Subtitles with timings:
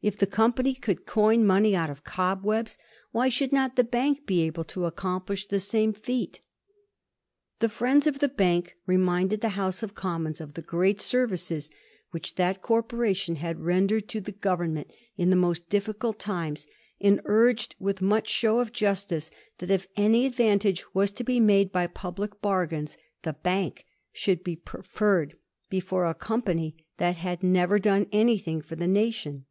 [0.00, 2.78] If the company could coin money out of cobwebs,
[3.10, 6.40] why should not the Bank be able to accomplish the same feat?
[7.58, 11.68] The friends of the Bank reminded the House of Commons of the great services
[12.12, 16.68] which that corporation had rendered to the Government in the most difficult times,
[17.00, 21.40] and urged, with much show of justice, that if any ad vantage was to be
[21.40, 25.34] made by public bargains, the Bank should be preferred
[25.68, 29.44] before a company that had never done anything for the nation.